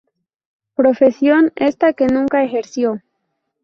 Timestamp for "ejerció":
2.43-3.03